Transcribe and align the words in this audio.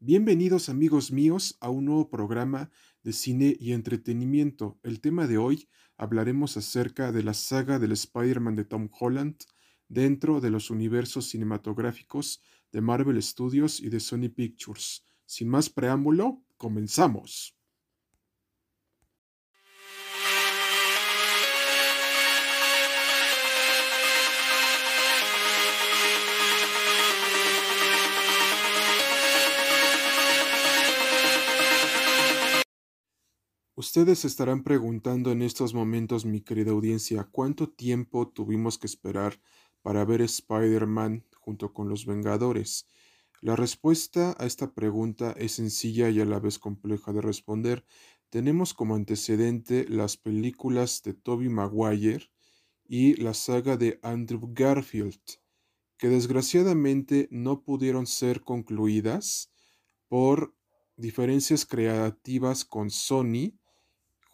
Bienvenidos 0.00 0.68
amigos 0.68 1.10
míos 1.10 1.56
a 1.60 1.70
un 1.70 1.86
nuevo 1.86 2.08
programa 2.08 2.70
de 3.02 3.12
cine 3.12 3.56
y 3.58 3.72
entretenimiento. 3.72 4.78
El 4.84 5.00
tema 5.00 5.26
de 5.26 5.38
hoy 5.38 5.68
hablaremos 5.96 6.56
acerca 6.56 7.10
de 7.10 7.24
la 7.24 7.34
saga 7.34 7.80
del 7.80 7.90
Spider-Man 7.90 8.54
de 8.54 8.64
Tom 8.64 8.88
Holland 8.92 9.34
dentro 9.88 10.40
de 10.40 10.50
los 10.50 10.70
universos 10.70 11.30
cinematográficos 11.30 12.44
de 12.70 12.80
Marvel 12.80 13.20
Studios 13.20 13.80
y 13.80 13.88
de 13.88 13.98
Sony 13.98 14.28
Pictures. 14.32 15.04
Sin 15.26 15.48
más 15.48 15.68
preámbulo, 15.68 16.44
comenzamos. 16.56 17.57
Ustedes 33.78 34.24
estarán 34.24 34.64
preguntando 34.64 35.30
en 35.30 35.40
estos 35.40 35.72
momentos, 35.72 36.24
mi 36.24 36.40
querida 36.40 36.72
audiencia, 36.72 37.28
¿cuánto 37.30 37.68
tiempo 37.68 38.26
tuvimos 38.26 38.76
que 38.76 38.88
esperar 38.88 39.40
para 39.82 40.04
ver 40.04 40.20
Spider-Man 40.20 41.24
junto 41.36 41.72
con 41.72 41.88
los 41.88 42.04
Vengadores? 42.04 42.88
La 43.40 43.54
respuesta 43.54 44.34
a 44.36 44.46
esta 44.46 44.74
pregunta 44.74 45.30
es 45.38 45.52
sencilla 45.52 46.10
y 46.10 46.18
a 46.18 46.24
la 46.24 46.40
vez 46.40 46.58
compleja 46.58 47.12
de 47.12 47.20
responder. 47.20 47.86
Tenemos 48.30 48.74
como 48.74 48.96
antecedente 48.96 49.86
las 49.88 50.16
películas 50.16 51.04
de 51.04 51.14
Tobey 51.14 51.48
Maguire 51.48 52.32
y 52.84 53.14
la 53.22 53.32
saga 53.32 53.76
de 53.76 54.00
Andrew 54.02 54.40
Garfield, 54.52 55.22
que 55.98 56.08
desgraciadamente 56.08 57.28
no 57.30 57.62
pudieron 57.62 58.08
ser 58.08 58.40
concluidas 58.40 59.52
por 60.08 60.52
diferencias 60.96 61.64
creativas 61.64 62.64
con 62.64 62.90
Sony 62.90 63.57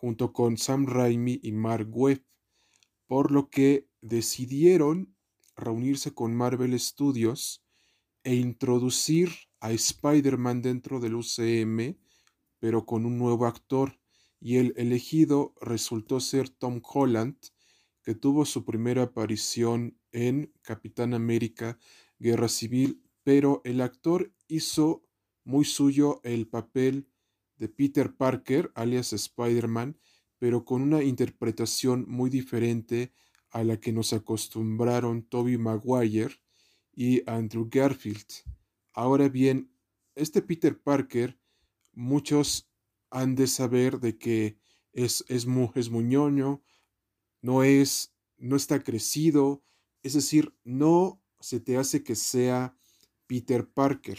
junto 0.05 0.35
con 0.35 0.59
Sam 0.59 0.85
Raimi 0.85 1.41
y 1.43 1.53
Mark 1.53 1.89
Webb, 1.91 2.23
por 3.07 3.31
lo 3.31 3.49
que 3.49 3.89
decidieron 4.03 5.17
reunirse 5.57 6.13
con 6.13 6.37
Marvel 6.37 6.79
Studios 6.79 7.65
e 8.23 8.35
introducir 8.35 9.31
a 9.61 9.73
Spider-Man 9.73 10.61
dentro 10.61 11.01
del 11.01 11.15
UCM, 11.15 11.97
pero 12.59 12.85
con 12.85 13.07
un 13.07 13.17
nuevo 13.17 13.47
actor, 13.47 13.99
y 14.41 14.59
el 14.59 14.75
elegido 14.77 15.55
resultó 15.63 16.21
ser 16.21 16.51
Tom 16.51 16.83
Holland, 16.85 17.39
que 18.03 18.15
tuvo 18.15 18.45
su 18.45 18.67
primera 18.67 19.05
aparición 19.05 19.99
en 20.13 20.53
Capitán 20.61 21.15
América 21.15 21.79
Guerra 22.19 22.51
Civil, 22.51 23.03
pero 23.23 23.63
el 23.65 23.81
actor 23.81 24.35
hizo 24.49 25.09
muy 25.45 25.65
suyo 25.65 26.21
el 26.25 26.47
papel 26.47 27.09
de 27.65 27.71
Peter 27.71 28.15
Parker, 28.15 28.71
alias 28.75 29.15
Spider-Man, 29.15 29.99
pero 30.39 30.67
con 30.67 30.83
una 30.83 31.03
interpretación 31.03 32.05
muy 32.07 32.29
diferente 32.29 33.15
a 33.49 33.65
la 33.65 33.81
que 33.81 33.91
nos 33.91 34.13
acostumbraron 34.13 35.23
Toby 35.23 35.57
Maguire 35.57 36.43
y 36.93 37.23
Andrew 37.27 37.67
Garfield. 37.71 38.27
Ahora 38.93 39.31
bien, 39.31 39.73
este 40.15 40.43
Peter 40.43 40.79
Parker, 40.79 41.39
muchos 41.95 42.69
han 43.09 43.35
de 43.35 43.47
saber 43.47 43.99
de 43.99 44.19
que 44.19 44.59
es, 44.93 45.25
es, 45.29 45.47
es 45.75 45.91
muñoño, 45.91 46.63
no 47.41 47.63
es, 47.63 48.15
no 48.37 48.57
está 48.57 48.83
crecido, 48.83 49.65
es 50.03 50.13
decir, 50.13 50.55
no 50.65 51.23
se 51.41 51.61
te 51.61 51.79
hace 51.79 52.05
que 52.05 52.15
sea 52.15 52.77
Peter 53.27 53.67
Parker. 53.67 54.19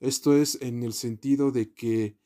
Esto 0.00 0.36
es 0.36 0.60
en 0.60 0.82
el 0.82 0.94
sentido 0.94 1.52
de 1.52 1.72
que 1.72 2.18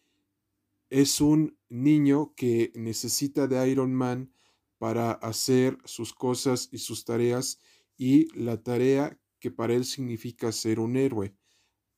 es 0.90 1.20
un 1.20 1.56
niño 1.68 2.34
que 2.36 2.72
necesita 2.74 3.46
de 3.46 3.68
Iron 3.70 3.94
Man 3.94 4.32
para 4.78 5.12
hacer 5.12 5.78
sus 5.84 6.12
cosas 6.12 6.68
y 6.72 6.78
sus 6.78 7.04
tareas 7.04 7.60
y 7.96 8.26
la 8.38 8.62
tarea 8.62 9.18
que 9.38 9.50
para 9.50 9.74
él 9.74 9.84
significa 9.84 10.52
ser 10.52 10.80
un 10.80 10.96
héroe. 10.96 11.34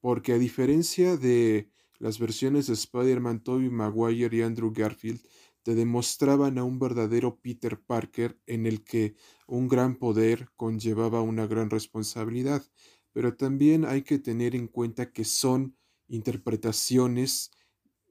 Porque 0.00 0.32
a 0.32 0.38
diferencia 0.38 1.16
de 1.16 1.70
las 1.98 2.18
versiones 2.18 2.66
de 2.66 2.74
Spider-Man, 2.74 3.42
Tobey 3.42 3.70
Maguire 3.70 4.36
y 4.36 4.42
Andrew 4.42 4.72
Garfield, 4.74 5.20
te 5.62 5.74
demostraban 5.74 6.58
a 6.58 6.64
un 6.64 6.78
verdadero 6.78 7.38
Peter 7.40 7.80
Parker 7.80 8.40
en 8.46 8.66
el 8.66 8.82
que 8.82 9.14
un 9.46 9.68
gran 9.68 9.96
poder 9.96 10.48
conllevaba 10.56 11.22
una 11.22 11.46
gran 11.46 11.70
responsabilidad. 11.70 12.64
Pero 13.12 13.36
también 13.36 13.84
hay 13.84 14.02
que 14.02 14.18
tener 14.18 14.56
en 14.56 14.66
cuenta 14.66 15.12
que 15.12 15.24
son 15.24 15.76
interpretaciones 16.08 17.52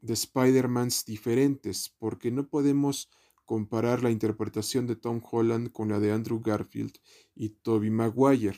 de 0.02 0.14
Spider-Mans 0.14 1.06
diferentes, 1.06 1.96
porque 1.98 2.32
no 2.32 2.48
podemos 2.50 3.10
comparar 3.46 4.04
la 4.04 4.12
interpretación 4.12 4.88
de 4.88 4.96
Tom 4.96 5.22
Holland 5.30 5.72
con 5.72 5.90
la 5.90 6.00
de 6.00 6.12
Andrew 6.12 6.42
Garfield 6.42 6.94
y 7.36 7.50
Tobey 7.50 7.90
Maguire. 7.90 8.58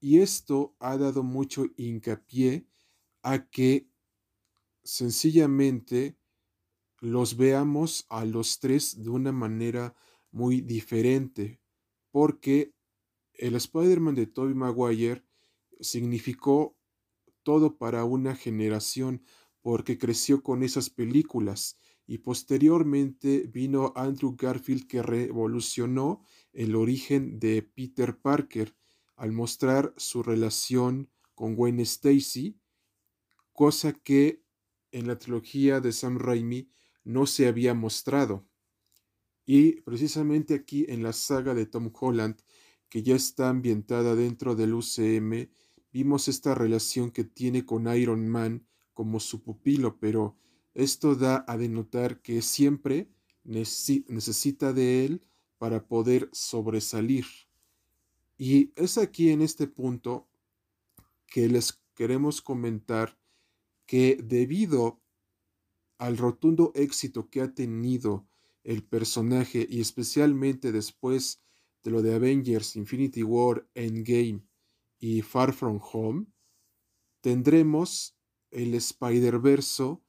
Y 0.00 0.20
esto 0.20 0.76
ha 0.78 0.96
dado 0.96 1.22
mucho 1.22 1.66
hincapié 1.76 2.66
a 3.22 3.46
que 3.48 3.88
sencillamente 4.82 6.18
los 7.00 7.36
veamos 7.36 8.06
a 8.08 8.24
los 8.24 8.60
tres 8.60 9.02
de 9.02 9.10
una 9.10 9.32
manera 9.32 9.94
muy 10.30 10.60
diferente, 10.60 11.60
porque 12.10 12.74
el 13.34 13.56
Spider-Man 13.56 14.14
de 14.14 14.26
Tobey 14.26 14.54
Maguire 14.54 15.24
significó 15.80 16.76
todo 17.42 17.76
para 17.76 18.04
una 18.04 18.34
generación, 18.34 19.22
porque 19.64 19.96
creció 19.96 20.42
con 20.42 20.62
esas 20.62 20.90
películas 20.90 21.78
y 22.06 22.18
posteriormente 22.18 23.48
vino 23.50 23.94
Andrew 23.96 24.36
Garfield 24.36 24.86
que 24.86 25.00
revolucionó 25.02 26.22
el 26.52 26.76
origen 26.76 27.38
de 27.40 27.62
Peter 27.62 28.20
Parker 28.20 28.76
al 29.16 29.32
mostrar 29.32 29.94
su 29.96 30.22
relación 30.22 31.10
con 31.34 31.56
Gwen 31.56 31.80
Stacy, 31.80 32.60
cosa 33.54 33.94
que 33.94 34.44
en 34.92 35.06
la 35.06 35.18
trilogía 35.18 35.80
de 35.80 35.92
Sam 35.92 36.18
Raimi 36.18 36.70
no 37.02 37.24
se 37.24 37.46
había 37.46 37.72
mostrado. 37.72 38.46
Y 39.46 39.80
precisamente 39.80 40.52
aquí 40.52 40.84
en 40.90 41.02
la 41.02 41.14
saga 41.14 41.54
de 41.54 41.64
Tom 41.64 41.90
Holland, 41.98 42.36
que 42.90 43.02
ya 43.02 43.16
está 43.16 43.48
ambientada 43.48 44.14
dentro 44.14 44.54
del 44.56 44.74
UCM, 44.74 45.48
vimos 45.90 46.28
esta 46.28 46.54
relación 46.54 47.10
que 47.10 47.24
tiene 47.24 47.64
con 47.64 47.88
Iron 47.96 48.28
Man 48.28 48.66
como 48.94 49.20
su 49.20 49.42
pupilo, 49.42 49.98
pero 49.98 50.36
esto 50.72 51.14
da 51.14 51.44
a 51.46 51.56
denotar 51.56 52.22
que 52.22 52.40
siempre 52.42 53.10
necesita 53.44 54.72
de 54.72 55.04
él 55.04 55.22
para 55.58 55.86
poder 55.86 56.30
sobresalir. 56.32 57.26
Y 58.38 58.72
es 58.76 58.98
aquí 58.98 59.30
en 59.30 59.42
este 59.42 59.66
punto 59.66 60.28
que 61.26 61.48
les 61.48 61.80
queremos 61.94 62.40
comentar 62.40 63.18
que 63.86 64.18
debido 64.22 65.00
al 65.98 66.16
rotundo 66.16 66.72
éxito 66.74 67.28
que 67.30 67.40
ha 67.40 67.54
tenido 67.54 68.26
el 68.64 68.82
personaje 68.82 69.66
y 69.68 69.80
especialmente 69.80 70.72
después 70.72 71.42
de 71.82 71.90
lo 71.90 72.02
de 72.02 72.14
Avengers 72.14 72.76
Infinity 72.76 73.22
War 73.22 73.68
Endgame 73.74 74.42
y 74.98 75.22
Far 75.22 75.52
From 75.52 75.80
Home, 75.92 76.26
tendremos 77.20 78.13
el 78.54 78.74
Spider-Verso 78.74 80.02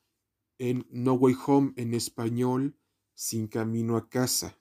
en 0.57 0.87
No 0.89 1.13
Way 1.13 1.35
Home 1.45 1.73
en 1.75 1.93
español, 1.93 2.77
Sin 3.13 3.47
Camino 3.47 3.97
a 3.97 4.09
Casa. 4.09 4.59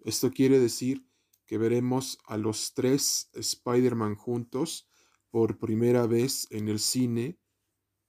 Esto 0.00 0.30
quiere 0.30 0.58
decir 0.58 1.06
que 1.44 1.58
veremos 1.58 2.18
a 2.26 2.36
los 2.36 2.74
tres 2.74 3.30
Spider-Man 3.34 4.14
juntos 4.14 4.88
por 5.30 5.58
primera 5.58 6.06
vez 6.06 6.46
en 6.50 6.68
el 6.68 6.78
cine, 6.78 7.38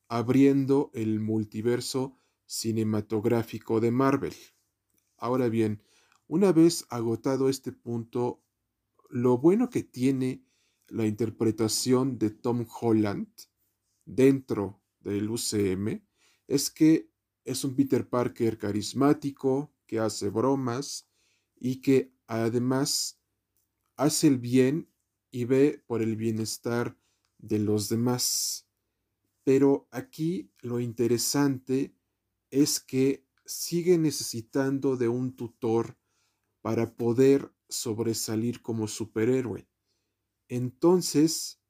abriendo 0.08 0.92
el 0.94 1.20
multiverso 1.20 2.18
cinematográfico 2.46 3.80
de 3.80 3.92
Marvel. 3.92 4.34
Ahora 5.18 5.50
bien, 5.50 5.84
una 6.28 6.52
vez 6.52 6.86
agotado 6.90 7.50
este 7.50 7.72
punto, 7.72 8.44
lo 9.10 9.38
bueno 9.38 9.70
que 9.70 9.84
tiene 9.84 10.46
la 10.88 11.06
interpretación 11.06 12.18
de 12.18 12.30
Tom 12.30 12.66
Holland 12.80 13.28
dentro 14.06 14.82
del 15.12 15.30
UCM 15.30 16.02
es 16.48 16.70
que 16.70 17.10
es 17.44 17.64
un 17.64 17.76
Peter 17.76 18.08
Parker 18.08 18.58
carismático, 18.58 19.74
que 19.86 20.00
hace 20.00 20.30
bromas 20.30 21.08
y 21.56 21.78
que 21.82 22.14
además 22.28 23.20
hace 23.96 24.28
el 24.28 24.38
bien 24.38 24.90
y 25.32 25.46
ve 25.46 25.82
por 25.88 26.02
el 26.02 26.16
bienestar 26.18 26.98
de 27.38 27.60
los 27.60 27.90
demás. 27.90 28.68
Pero 29.44 29.88
aquí 29.92 30.52
lo 30.60 30.80
interesante 30.80 31.96
es 32.52 32.80
que 32.80 33.26
sigue 33.46 33.98
necesitando 33.98 34.98
de 34.98 35.08
un 35.08 35.36
tutor 35.36 35.98
para 36.62 36.96
poder 36.98 37.54
sobresalir 37.70 38.62
como 38.62 38.88
superhéroe. 38.88 39.70
Entonces, 40.50 41.62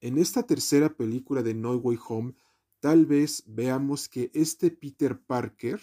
en 0.00 0.18
esta 0.18 0.42
tercera 0.46 0.94
película 0.94 1.42
de 1.42 1.54
No 1.54 1.74
Way 1.76 1.98
Home, 2.08 2.34
tal 2.80 3.06
vez 3.06 3.42
veamos 3.46 4.08
que 4.08 4.30
este 4.34 4.70
Peter 4.70 5.20
Parker, 5.20 5.80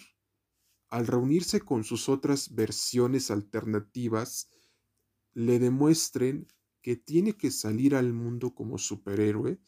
al 0.88 1.06
reunirse 1.06 1.60
con 1.60 1.84
sus 1.84 2.08
otras 2.08 2.54
versiones 2.54 3.30
alternativas, 3.30 4.48
le 5.32 5.58
demuestren 5.58 6.46
que 6.80 6.96
tiene 6.96 7.36
que 7.36 7.50
salir 7.50 7.94
al 7.94 8.12
mundo 8.12 8.54
como 8.54 8.78
superhéroe 8.78 9.58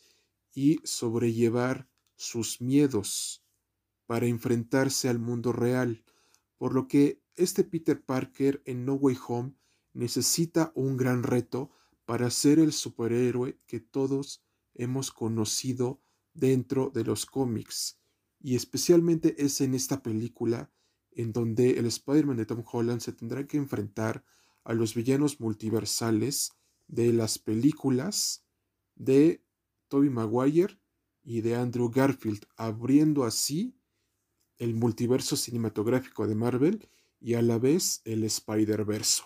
y 0.55 0.81
sobrellevar 0.84 1.88
sus 2.14 2.61
miedos 2.61 3.44
para 4.06 4.26
enfrentarse 4.26 5.08
al 5.08 5.19
mundo 5.19 5.52
real, 5.52 6.05
por 6.56 6.75
lo 6.75 6.88
que 6.88 7.23
este 7.34 7.64
Peter 7.64 8.02
Parker 8.02 8.62
en 8.64 8.84
No 8.84 8.94
Way 8.94 9.19
Home 9.28 9.55
necesita 9.93 10.73
un 10.75 10.96
gran 10.96 11.23
reto 11.23 11.70
para 12.05 12.31
ser 12.31 12.58
el 12.58 12.73
superhéroe 12.73 13.58
que 13.67 13.81
todos 13.81 14.44
hemos 14.75 15.11
conocido 15.11 16.02
dentro 16.36 16.90
de 16.90 17.04
los 17.04 17.26
cómics. 17.26 17.98
Y 18.40 18.54
especialmente 18.54 19.34
es 19.44 19.60
en 19.60 19.74
esta 19.74 20.02
película 20.02 20.70
en 21.12 21.32
donde 21.32 21.78
el 21.78 21.86
Spider-Man 21.86 22.36
de 22.36 22.46
Tom 22.46 22.62
Holland 22.70 23.00
se 23.00 23.12
tendrá 23.12 23.46
que 23.46 23.56
enfrentar 23.56 24.24
a 24.64 24.74
los 24.74 24.94
villanos 24.94 25.40
multiversales 25.40 26.52
de 26.88 27.12
las 27.12 27.38
películas 27.38 28.44
de 28.94 29.42
Tobey 29.88 30.10
Maguire 30.10 30.78
y 31.24 31.40
de 31.40 31.56
Andrew 31.56 31.90
Garfield, 31.90 32.44
abriendo 32.56 33.24
así 33.24 33.76
el 34.58 34.74
multiverso 34.74 35.36
cinematográfico 35.36 36.26
de 36.26 36.34
Marvel 36.34 36.88
y 37.20 37.34
a 37.34 37.42
la 37.42 37.58
vez 37.58 38.02
el 38.04 38.24
Spider-Verso. 38.24 39.24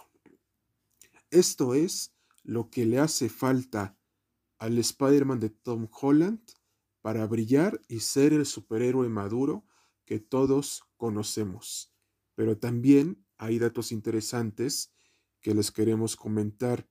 Esto 1.30 1.74
es 1.74 2.14
lo 2.42 2.70
que 2.70 2.86
le 2.86 2.98
hace 2.98 3.28
falta 3.28 3.96
al 4.58 4.78
Spider-Man 4.78 5.40
de 5.40 5.50
Tom 5.50 5.88
Holland 5.90 6.40
para 7.00 7.26
brillar 7.26 7.80
y 7.88 8.00
ser 8.00 8.32
el 8.32 8.46
superhéroe 8.46 9.08
maduro 9.08 9.64
que 10.04 10.18
todos 10.18 10.82
conocemos. 10.96 11.94
Pero 12.34 12.58
también 12.58 13.24
hay 13.38 13.58
datos 13.58 13.92
interesantes 13.92 14.92
que 15.40 15.54
les 15.54 15.70
queremos 15.70 16.16
comentar 16.16 16.88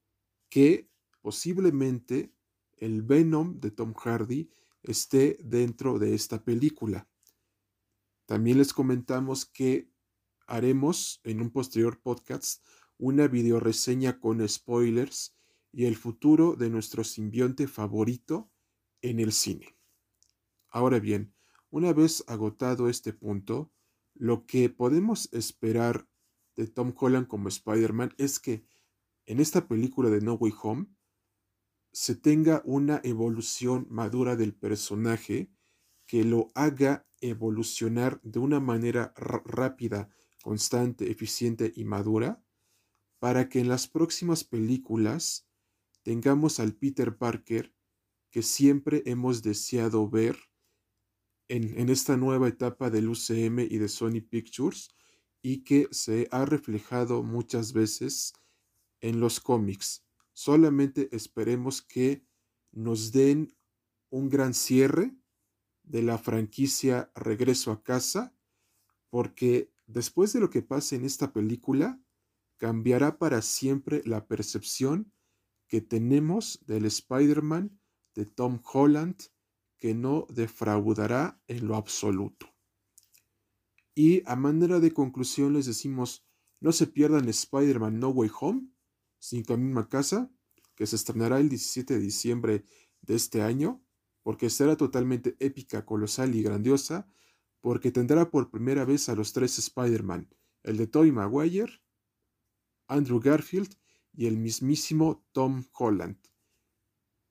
que 0.50 0.90
posiblemente 1.22 2.34
el 2.78 3.04
Venom 3.04 3.60
de 3.60 3.72
Tom 3.72 3.94
Hardy 3.94 4.50
esté 4.82 5.38
dentro 5.44 6.00
de 6.00 6.16
esta 6.16 6.44
película. 6.44 7.08
También 8.26 8.58
les 8.58 8.74
comentamos 8.74 9.46
que 9.46 9.92
haremos 10.48 11.20
en 11.24 11.42
un 11.42 11.52
posterior 11.52 12.02
podcast 12.02 12.64
una 12.98 13.28
videoreseña 13.28 14.20
con 14.20 14.48
spoilers 14.48 15.36
y 15.72 15.86
el 15.86 15.96
futuro 15.96 16.56
de 16.56 16.70
nuestro 16.70 17.04
simbionte 17.04 17.68
favorito 17.68 18.52
en 19.02 19.20
el 19.20 19.32
cine. 19.32 19.79
Ahora 20.70 21.00
bien, 21.00 21.34
una 21.72 21.94
vez 21.94 22.24
agotado 22.28 22.90
este 22.90 23.14
punto, 23.14 23.72
lo 24.14 24.46
que 24.46 24.70
podemos 24.70 25.30
esperar 25.32 26.08
de 26.56 26.68
Tom 26.68 26.94
Holland 26.96 27.28
como 27.28 27.48
Spider-Man 27.48 28.14
es 28.18 28.40
que 28.40 28.66
en 29.26 29.40
esta 29.40 29.68
película 29.68 30.10
de 30.10 30.22
No 30.22 30.34
Way 30.34 30.54
Home 30.62 30.88
se 31.92 32.16
tenga 32.16 32.62
una 32.66 33.02
evolución 33.04 33.88
madura 33.90 34.36
del 34.36 34.54
personaje 34.54 35.52
que 36.06 36.24
lo 36.24 36.52
haga 36.54 37.08
evolucionar 37.22 38.22
de 38.24 38.40
una 38.40 38.60
manera 38.60 39.14
rápida, 39.16 40.10
constante, 40.44 41.12
eficiente 41.12 41.72
y 41.76 41.84
madura, 41.84 42.44
para 43.20 43.50
que 43.50 43.60
en 43.60 43.70
las 43.70 43.88
próximas 43.88 44.44
películas 44.44 45.48
tengamos 46.04 46.60
al 46.60 46.74
Peter 46.74 47.18
Parker 47.18 47.74
que 48.32 48.42
siempre 48.44 49.04
hemos 49.06 49.42
deseado 49.42 50.10
ver 50.10 50.49
en, 51.50 51.90
esta 51.90 52.16
nueva 52.16 52.48
etapa 52.48 52.90
del 52.90 53.10
UCM 53.10 53.60
y 53.60 53.80
de 53.80 53.90
Sony 53.90 54.22
Pictures 54.22 54.90
y 55.42 55.64
que 55.64 55.88
se 55.92 56.28
ha 56.32 56.46
reflejado 56.46 57.24
muchas 57.24 57.74
veces 57.74 58.34
en 59.02 59.20
los 59.20 59.40
cómics. 59.40 60.06
Solamente 60.34 61.10
esperemos 61.12 61.82
que 61.82 62.24
nos 62.72 63.12
den 63.12 63.56
un 64.10 64.30
gran 64.30 64.54
cierre 64.54 65.16
de 65.84 66.04
la 66.04 66.18
franquicia 66.18 67.12
Regreso 67.16 67.72
a 67.72 67.84
casa, 67.84 68.36
porque 69.10 69.74
después 69.88 70.34
de 70.34 70.40
lo 70.40 70.52
que 70.52 70.62
pase 70.62 70.96
en 70.96 71.04
esta 71.04 71.34
película, 71.34 72.00
cambiará 72.58 73.18
para 73.18 73.42
siempre 73.42 74.04
la 74.06 74.28
percepción 74.28 75.12
que 75.68 75.82
tenemos 75.82 76.64
del 76.68 76.86
Spider-Man 76.86 77.80
de 78.14 78.26
Tom 78.26 78.62
Holland, 78.72 79.16
que 79.80 79.94
no 79.94 80.28
defraudará 80.30 81.42
en 81.48 81.68
lo 81.68 81.76
absoluto. 81.76 82.48
Y 83.96 84.22
a 84.26 84.36
manera 84.36 84.80
de 84.80 84.94
conclusión 84.94 85.54
les 85.54 85.66
decimos, 85.66 86.26
no 86.60 86.72
se 86.72 86.88
pierdan 86.88 87.28
Spider-Man 87.28 88.00
No 88.00 88.10
Way 88.10 88.32
Home, 88.40 88.68
sin 89.18 89.44
camino 89.44 89.80
a 89.80 89.90
casa, 89.90 90.32
que 90.76 90.86
se 90.86 90.96
estrenará 90.96 91.40
el 91.40 91.50
17 91.50 91.96
de 91.96 92.00
diciembre 92.00 92.66
de 93.02 93.16
este 93.16 93.42
año, 93.42 93.84
porque 94.24 94.50
será 94.50 94.78
totalmente 94.78 95.36
épica, 95.40 95.86
colosal 95.86 96.36
y 96.36 96.44
grandiosa, 96.44 97.08
porque 97.62 97.92
tendrá 97.92 98.30
por 98.30 98.50
primera 98.50 98.86
vez 98.86 99.10
a 99.10 99.16
los 99.16 99.34
tres 99.34 99.60
Spider-Man, 99.60 100.34
el 100.64 100.78
de 100.78 100.88
Tobey 100.88 101.12
Maguire, 101.12 101.82
Andrew 102.88 103.20
Garfield 103.20 103.76
y 104.14 104.28
el 104.28 104.38
mismísimo 104.38 105.26
Tom 105.32 105.66
Holland. 105.74 106.18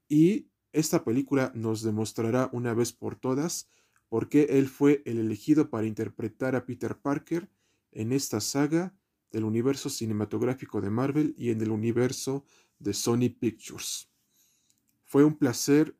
Y 0.08 0.47
esta 0.72 1.04
película 1.04 1.52
nos 1.54 1.82
demostrará 1.82 2.50
una 2.52 2.74
vez 2.74 2.92
por 2.92 3.16
todas 3.16 3.68
por 4.08 4.28
qué 4.28 4.46
él 4.50 4.68
fue 4.68 5.02
el 5.04 5.18
elegido 5.18 5.70
para 5.70 5.86
interpretar 5.86 6.56
a 6.56 6.64
Peter 6.64 6.98
Parker 6.98 7.50
en 7.92 8.12
esta 8.12 8.40
saga 8.40 8.94
del 9.30 9.44
universo 9.44 9.90
cinematográfico 9.90 10.80
de 10.80 10.90
Marvel 10.90 11.34
y 11.36 11.50
en 11.50 11.60
el 11.60 11.70
universo 11.70 12.44
de 12.78 12.94
Sony 12.94 13.28
Pictures. 13.38 14.10
Fue 15.04 15.24
un 15.24 15.36
placer 15.36 15.98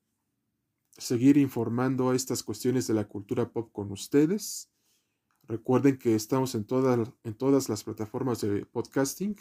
seguir 0.96 1.36
informando 1.36 2.12
estas 2.12 2.42
cuestiones 2.42 2.86
de 2.86 2.94
la 2.94 3.06
cultura 3.06 3.52
pop 3.52 3.70
con 3.72 3.92
ustedes. 3.92 4.70
Recuerden 5.44 5.98
que 5.98 6.14
estamos 6.14 6.54
en, 6.54 6.66
en 7.24 7.34
todas 7.34 7.68
las 7.68 7.84
plataformas 7.84 8.40
de 8.40 8.66
podcasting. 8.66 9.36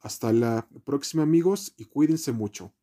Hasta 0.00 0.32
la 0.32 0.68
próxima 0.84 1.22
amigos 1.22 1.74
y 1.76 1.86
cuídense 1.86 2.32
mucho. 2.32 2.74